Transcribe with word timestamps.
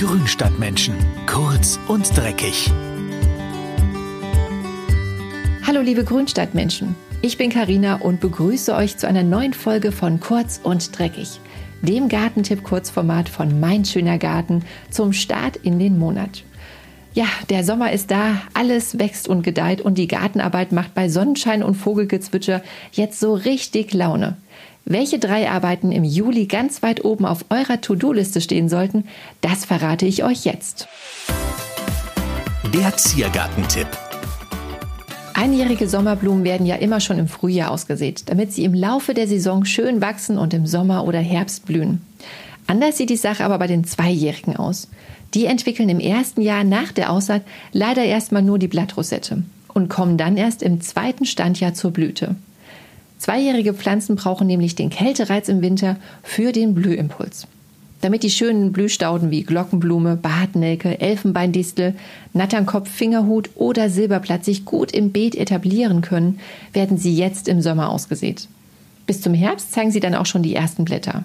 Grünstadtmenschen. 0.00 0.94
Kurz 1.26 1.78
und 1.86 2.16
dreckig. 2.16 2.70
Hallo 5.66 5.82
liebe 5.82 6.04
Grünstadtmenschen. 6.04 6.96
Ich 7.20 7.36
bin 7.36 7.50
Karina 7.50 7.96
und 7.96 8.18
begrüße 8.18 8.74
euch 8.74 8.96
zu 8.96 9.06
einer 9.06 9.24
neuen 9.24 9.52
Folge 9.52 9.92
von 9.92 10.18
Kurz 10.18 10.58
und 10.62 10.98
dreckig, 10.98 11.38
dem 11.82 12.08
Gartentipp-Kurzformat 12.08 13.28
von 13.28 13.60
Mein 13.60 13.84
schöner 13.84 14.16
Garten 14.16 14.64
zum 14.88 15.12
Start 15.12 15.56
in 15.56 15.78
den 15.78 15.98
Monat. 15.98 16.44
Ja, 17.12 17.26
der 17.50 17.62
Sommer 17.62 17.92
ist 17.92 18.10
da, 18.10 18.40
alles 18.54 18.98
wächst 18.98 19.28
und 19.28 19.42
gedeiht 19.42 19.82
und 19.82 19.98
die 19.98 20.08
Gartenarbeit 20.08 20.72
macht 20.72 20.94
bei 20.94 21.10
Sonnenschein 21.10 21.62
und 21.62 21.74
Vogelgezwitscher 21.74 22.62
jetzt 22.92 23.20
so 23.20 23.34
richtig 23.34 23.92
Laune. 23.92 24.38
Welche 24.90 25.20
drei 25.20 25.48
Arbeiten 25.48 25.92
im 25.92 26.02
Juli 26.02 26.46
ganz 26.46 26.82
weit 26.82 27.04
oben 27.04 27.24
auf 27.24 27.44
eurer 27.48 27.80
To-Do-Liste 27.80 28.40
stehen 28.40 28.68
sollten, 28.68 29.04
das 29.40 29.64
verrate 29.64 30.04
ich 30.04 30.24
euch 30.24 30.44
jetzt. 30.44 30.88
Der 32.74 32.96
Ziergartentipp. 32.96 33.86
Einjährige 35.34 35.88
Sommerblumen 35.88 36.42
werden 36.42 36.66
ja 36.66 36.74
immer 36.74 36.98
schon 36.98 37.20
im 37.20 37.28
Frühjahr 37.28 37.70
ausgesät, 37.70 38.24
damit 38.26 38.52
sie 38.52 38.64
im 38.64 38.74
Laufe 38.74 39.14
der 39.14 39.28
Saison 39.28 39.64
schön 39.64 40.00
wachsen 40.00 40.36
und 40.36 40.52
im 40.54 40.66
Sommer 40.66 41.04
oder 41.04 41.20
Herbst 41.20 41.66
blühen. 41.66 42.02
Anders 42.66 42.96
sieht 42.96 43.10
die 43.10 43.16
Sache 43.16 43.44
aber 43.44 43.60
bei 43.60 43.68
den 43.68 43.84
Zweijährigen 43.84 44.56
aus. 44.56 44.88
Die 45.34 45.46
entwickeln 45.46 45.88
im 45.88 46.00
ersten 46.00 46.40
Jahr 46.40 46.64
nach 46.64 46.90
der 46.90 47.12
Aussaat 47.12 47.42
leider 47.70 48.02
erstmal 48.02 48.42
nur 48.42 48.58
die 48.58 48.66
Blattrosette 48.66 49.44
und 49.72 49.88
kommen 49.88 50.18
dann 50.18 50.36
erst 50.36 50.64
im 50.64 50.80
zweiten 50.80 51.26
Standjahr 51.26 51.74
zur 51.74 51.92
Blüte. 51.92 52.34
Zweijährige 53.20 53.74
Pflanzen 53.74 54.16
brauchen 54.16 54.46
nämlich 54.46 54.76
den 54.76 54.88
Kältereiz 54.88 55.50
im 55.50 55.60
Winter 55.60 55.96
für 56.22 56.52
den 56.52 56.74
Blühimpuls. 56.74 57.46
Damit 58.00 58.22
die 58.22 58.30
schönen 58.30 58.72
Blühstauden 58.72 59.30
wie 59.30 59.42
Glockenblume, 59.42 60.16
Bartnelke, 60.16 61.02
Elfenbeindistel, 61.02 61.94
Natternkopf, 62.32 62.88
Fingerhut 62.88 63.50
oder 63.56 63.90
Silberblatt 63.90 64.46
sich 64.46 64.64
gut 64.64 64.92
im 64.92 65.12
Beet 65.12 65.34
etablieren 65.34 66.00
können, 66.00 66.40
werden 66.72 66.96
sie 66.96 67.14
jetzt 67.14 67.46
im 67.46 67.60
Sommer 67.60 67.90
ausgesät. 67.90 68.48
Bis 69.06 69.20
zum 69.20 69.34
Herbst 69.34 69.70
zeigen 69.72 69.90
sie 69.90 70.00
dann 70.00 70.14
auch 70.14 70.24
schon 70.24 70.42
die 70.42 70.54
ersten 70.54 70.86
Blätter. 70.86 71.24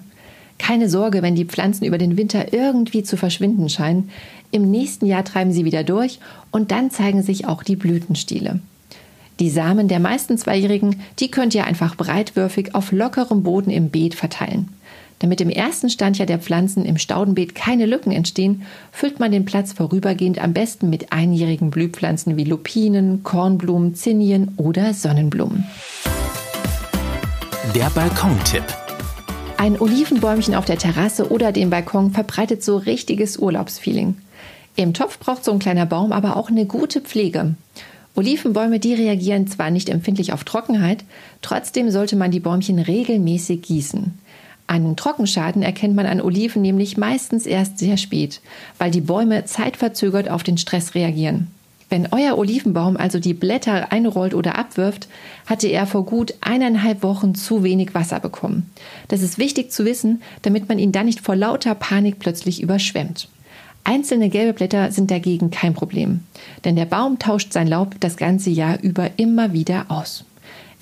Keine 0.58 0.90
Sorge, 0.90 1.22
wenn 1.22 1.34
die 1.34 1.46
Pflanzen 1.46 1.86
über 1.86 1.96
den 1.96 2.18
Winter 2.18 2.52
irgendwie 2.52 3.04
zu 3.04 3.16
verschwinden 3.16 3.70
scheinen. 3.70 4.10
Im 4.50 4.70
nächsten 4.70 5.06
Jahr 5.06 5.24
treiben 5.24 5.52
sie 5.52 5.64
wieder 5.64 5.82
durch 5.82 6.18
und 6.50 6.72
dann 6.72 6.90
zeigen 6.90 7.22
sich 7.22 7.46
auch 7.46 7.62
die 7.62 7.76
Blütenstiele. 7.76 8.60
Die 9.38 9.50
Samen 9.50 9.86
der 9.86 10.00
meisten 10.00 10.38
Zweijährigen, 10.38 11.02
die 11.18 11.30
könnt 11.30 11.54
ihr 11.54 11.66
einfach 11.66 11.94
breitwürfig 11.94 12.74
auf 12.74 12.90
lockerem 12.90 13.42
Boden 13.42 13.70
im 13.70 13.90
Beet 13.90 14.14
verteilen. 14.14 14.68
Damit 15.18 15.40
im 15.40 15.50
ersten 15.50 15.90
Standjahr 15.90 16.26
der 16.26 16.38
Pflanzen 16.38 16.84
im 16.84 16.96
Staudenbeet 16.96 17.54
keine 17.54 17.86
Lücken 17.86 18.12
entstehen, 18.12 18.62
füllt 18.92 19.20
man 19.20 19.32
den 19.32 19.44
Platz 19.44 19.72
vorübergehend 19.72 20.42
am 20.42 20.52
besten 20.52 20.88
mit 20.88 21.12
einjährigen 21.12 21.70
Blühpflanzen 21.70 22.36
wie 22.36 22.44
Lupinen, 22.44 23.22
Kornblumen, 23.22 23.94
Zinien 23.94 24.52
oder 24.56 24.94
Sonnenblumen. 24.94 25.64
Der 27.74 27.90
Balkontipp. 27.90 28.64
Ein 29.58 29.80
Olivenbäumchen 29.80 30.54
auf 30.54 30.66
der 30.66 30.78
Terrasse 30.78 31.30
oder 31.30 31.52
dem 31.52 31.70
Balkon 31.70 32.12
verbreitet 32.12 32.62
so 32.62 32.76
richtiges 32.76 33.38
Urlaubsfeeling. 33.38 34.16
Im 34.76 34.92
Topf 34.92 35.18
braucht 35.18 35.44
so 35.44 35.52
ein 35.52 35.58
kleiner 35.58 35.86
Baum 35.86 36.12
aber 36.12 36.36
auch 36.36 36.50
eine 36.50 36.66
gute 36.66 37.00
Pflege. 37.00 37.54
Olivenbäume, 38.16 38.80
die 38.80 38.94
reagieren 38.94 39.46
zwar 39.46 39.70
nicht 39.70 39.88
empfindlich 39.88 40.32
auf 40.32 40.44
Trockenheit, 40.44 41.04
trotzdem 41.42 41.90
sollte 41.90 42.16
man 42.16 42.30
die 42.30 42.40
Bäumchen 42.40 42.78
regelmäßig 42.78 43.62
gießen. 43.62 44.18
Einen 44.66 44.96
Trockenschaden 44.96 45.62
erkennt 45.62 45.94
man 45.94 46.06
an 46.06 46.20
Oliven 46.20 46.62
nämlich 46.62 46.96
meistens 46.96 47.46
erst 47.46 47.78
sehr 47.78 47.96
spät, 47.96 48.40
weil 48.78 48.90
die 48.90 49.00
Bäume 49.00 49.44
zeitverzögert 49.44 50.28
auf 50.28 50.42
den 50.42 50.58
Stress 50.58 50.94
reagieren. 50.94 51.48
Wenn 51.88 52.08
euer 52.10 52.36
Olivenbaum 52.36 52.96
also 52.96 53.20
die 53.20 53.34
Blätter 53.34 53.92
einrollt 53.92 54.34
oder 54.34 54.58
abwirft, 54.58 55.06
hatte 55.46 55.68
er 55.68 55.86
vor 55.86 56.04
gut 56.04 56.34
eineinhalb 56.40 57.04
Wochen 57.04 57.36
zu 57.36 57.62
wenig 57.62 57.94
Wasser 57.94 58.18
bekommen. 58.18 58.68
Das 59.06 59.22
ist 59.22 59.38
wichtig 59.38 59.70
zu 59.70 59.84
wissen, 59.84 60.20
damit 60.42 60.68
man 60.68 60.80
ihn 60.80 60.90
dann 60.90 61.06
nicht 61.06 61.20
vor 61.20 61.36
lauter 61.36 61.76
Panik 61.76 62.18
plötzlich 62.18 62.60
überschwemmt. 62.60 63.28
Einzelne 63.88 64.30
gelbe 64.30 64.52
Blätter 64.52 64.90
sind 64.90 65.12
dagegen 65.12 65.52
kein 65.52 65.72
Problem, 65.72 66.24
denn 66.64 66.74
der 66.74 66.86
Baum 66.86 67.20
tauscht 67.20 67.52
sein 67.52 67.68
Laub 67.68 67.94
das 68.00 68.16
ganze 68.16 68.50
Jahr 68.50 68.82
über 68.82 69.10
immer 69.16 69.52
wieder 69.52 69.86
aus. 69.88 70.24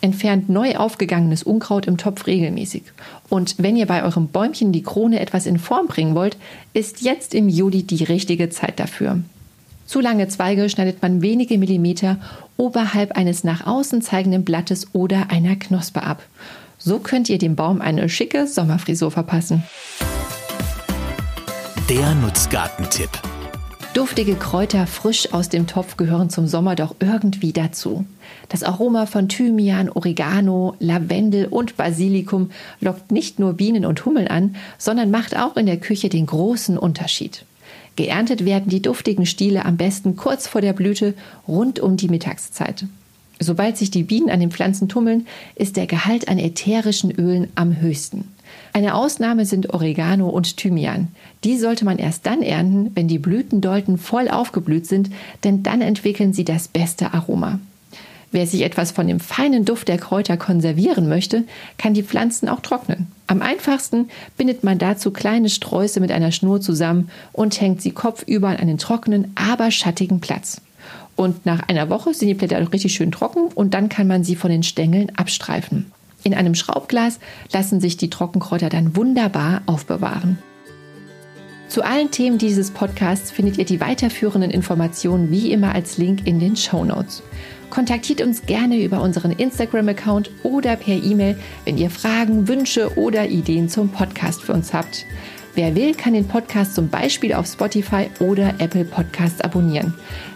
Entfernt 0.00 0.48
neu 0.48 0.76
aufgegangenes 0.76 1.42
Unkraut 1.42 1.84
im 1.84 1.98
Topf 1.98 2.26
regelmäßig. 2.26 2.82
Und 3.28 3.56
wenn 3.58 3.76
ihr 3.76 3.84
bei 3.84 4.04
eurem 4.04 4.28
Bäumchen 4.28 4.72
die 4.72 4.82
Krone 4.82 5.20
etwas 5.20 5.44
in 5.44 5.58
Form 5.58 5.86
bringen 5.86 6.14
wollt, 6.14 6.38
ist 6.72 7.02
jetzt 7.02 7.34
im 7.34 7.50
Juli 7.50 7.82
die 7.82 8.04
richtige 8.04 8.48
Zeit 8.48 8.80
dafür. 8.80 9.20
Zu 9.84 10.00
lange 10.00 10.28
Zweige 10.28 10.70
schneidet 10.70 11.02
man 11.02 11.20
wenige 11.20 11.58
Millimeter 11.58 12.16
oberhalb 12.56 13.12
eines 13.18 13.44
nach 13.44 13.66
außen 13.66 14.00
zeigenden 14.00 14.46
Blattes 14.46 14.94
oder 14.94 15.30
einer 15.30 15.56
Knospe 15.56 16.02
ab. 16.02 16.22
So 16.78 17.00
könnt 17.00 17.28
ihr 17.28 17.38
dem 17.38 17.54
Baum 17.54 17.82
eine 17.82 18.08
schicke 18.08 18.46
Sommerfrisur 18.46 19.10
verpassen. 19.10 19.62
Der 21.90 22.14
Nutzgartentipp. 22.14 23.10
Duftige 23.92 24.36
Kräuter 24.36 24.86
frisch 24.86 25.34
aus 25.34 25.50
dem 25.50 25.66
Topf 25.66 25.98
gehören 25.98 26.30
zum 26.30 26.46
Sommer 26.46 26.76
doch 26.76 26.96
irgendwie 26.98 27.52
dazu. 27.52 28.06
Das 28.48 28.62
Aroma 28.62 29.04
von 29.04 29.28
Thymian, 29.28 29.90
Oregano, 29.90 30.76
Lavendel 30.78 31.44
und 31.44 31.76
Basilikum 31.76 32.52
lockt 32.80 33.12
nicht 33.12 33.38
nur 33.38 33.52
Bienen 33.52 33.84
und 33.84 34.02
Hummeln 34.06 34.28
an, 34.28 34.56
sondern 34.78 35.10
macht 35.10 35.36
auch 35.36 35.58
in 35.58 35.66
der 35.66 35.76
Küche 35.76 36.08
den 36.08 36.24
großen 36.24 36.78
Unterschied. 36.78 37.44
Geerntet 37.96 38.46
werden 38.46 38.70
die 38.70 38.80
duftigen 38.80 39.26
Stiele 39.26 39.66
am 39.66 39.76
besten 39.76 40.16
kurz 40.16 40.46
vor 40.46 40.62
der 40.62 40.72
Blüte 40.72 41.12
rund 41.46 41.80
um 41.80 41.98
die 41.98 42.08
Mittagszeit. 42.08 42.86
Sobald 43.40 43.76
sich 43.76 43.90
die 43.90 44.04
Bienen 44.04 44.30
an 44.30 44.40
den 44.40 44.52
Pflanzen 44.52 44.88
tummeln, 44.88 45.26
ist 45.54 45.76
der 45.76 45.86
Gehalt 45.86 46.28
an 46.28 46.38
ätherischen 46.38 47.10
Ölen 47.10 47.48
am 47.56 47.78
höchsten. 47.78 48.33
Eine 48.72 48.94
Ausnahme 48.94 49.46
sind 49.46 49.72
Oregano 49.72 50.28
und 50.28 50.56
Thymian. 50.56 51.08
Die 51.44 51.58
sollte 51.58 51.84
man 51.84 51.98
erst 51.98 52.26
dann 52.26 52.42
ernten, 52.42 52.90
wenn 52.94 53.08
die 53.08 53.18
Blütendolden 53.18 53.98
voll 53.98 54.28
aufgeblüht 54.28 54.86
sind, 54.86 55.10
denn 55.44 55.62
dann 55.62 55.80
entwickeln 55.80 56.32
sie 56.32 56.44
das 56.44 56.68
beste 56.68 57.14
Aroma. 57.14 57.60
Wer 58.34 58.48
sich 58.48 58.62
etwas 58.62 58.90
von 58.90 59.06
dem 59.06 59.20
feinen 59.20 59.64
Duft 59.64 59.86
der 59.86 59.96
Kräuter 59.96 60.36
konservieren 60.36 61.08
möchte, 61.08 61.44
kann 61.78 61.94
die 61.94 62.02
Pflanzen 62.02 62.48
auch 62.48 62.58
trocknen. 62.58 63.06
Am 63.28 63.42
einfachsten 63.42 64.08
bindet 64.36 64.64
man 64.64 64.78
dazu 64.78 65.12
kleine 65.12 65.48
Sträuße 65.48 66.00
mit 66.00 66.10
einer 66.10 66.32
Schnur 66.32 66.60
zusammen 66.60 67.10
und 67.32 67.60
hängt 67.60 67.80
sie 67.80 67.92
kopfüber 67.92 68.48
an 68.48 68.56
einen 68.56 68.78
trockenen, 68.78 69.30
aber 69.36 69.70
schattigen 69.70 70.18
Platz. 70.18 70.60
Und 71.14 71.46
nach 71.46 71.68
einer 71.68 71.90
Woche 71.90 72.12
sind 72.12 72.26
die 72.26 72.34
Blätter 72.34 72.58
richtig 72.58 72.92
schön 72.92 73.12
trocken 73.12 73.52
und 73.54 73.72
dann 73.72 73.88
kann 73.88 74.08
man 74.08 74.24
sie 74.24 74.34
von 74.34 74.50
den 74.50 74.64
Stängeln 74.64 75.12
abstreifen. 75.16 75.92
In 76.24 76.34
einem 76.34 76.54
Schraubglas 76.54 77.20
lassen 77.52 77.80
sich 77.80 77.96
die 77.96 78.10
Trockenkräuter 78.10 78.70
dann 78.70 78.96
wunderbar 78.96 79.62
aufbewahren. 79.66 80.38
Zu 81.68 81.82
allen 81.82 82.10
Themen 82.10 82.38
dieses 82.38 82.70
Podcasts 82.70 83.30
findet 83.30 83.58
ihr 83.58 83.64
die 83.64 83.80
weiterführenden 83.80 84.50
Informationen 84.50 85.30
wie 85.30 85.52
immer 85.52 85.74
als 85.74 85.98
Link 85.98 86.26
in 86.26 86.40
den 86.40 86.56
Show 86.56 86.84
Notes. 86.84 87.22
Kontaktiert 87.68 88.22
uns 88.22 88.46
gerne 88.46 88.82
über 88.82 89.02
unseren 89.02 89.32
Instagram-Account 89.32 90.30
oder 90.44 90.76
per 90.76 90.94
E-Mail, 90.94 91.36
wenn 91.64 91.76
ihr 91.76 91.90
Fragen, 91.90 92.46
Wünsche 92.48 92.96
oder 92.96 93.26
Ideen 93.26 93.68
zum 93.68 93.88
Podcast 93.88 94.42
für 94.42 94.52
uns 94.52 94.72
habt. 94.72 95.04
Wer 95.54 95.74
will, 95.74 95.94
kann 95.94 96.14
den 96.14 96.28
Podcast 96.28 96.74
zum 96.74 96.88
Beispiel 96.88 97.34
auf 97.34 97.46
Spotify 97.46 98.08
oder 98.20 98.54
Apple 98.58 98.84
Podcasts 98.84 99.40
abonnieren. 99.40 99.94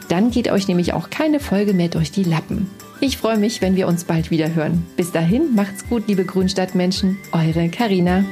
Dann 0.08 0.30
geht 0.30 0.50
euch 0.50 0.68
nämlich 0.68 0.92
auch 0.92 1.10
keine 1.10 1.38
Folge 1.40 1.72
mehr 1.72 1.88
durch 1.88 2.10
die 2.10 2.24
Lappen. 2.24 2.68
Ich 3.00 3.16
freue 3.16 3.38
mich, 3.38 3.62
wenn 3.62 3.76
wir 3.76 3.86
uns 3.86 4.02
bald 4.02 4.32
wieder 4.32 4.54
hören. 4.54 4.84
Bis 4.96 5.12
dahin, 5.12 5.54
macht's 5.54 5.88
gut, 5.88 6.08
liebe 6.08 6.24
Grünstadtmenschen. 6.24 7.16
Eure 7.30 7.68
Karina. 7.68 8.24